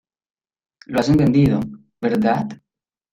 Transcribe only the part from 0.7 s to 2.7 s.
lo has entendido,¿ verdad?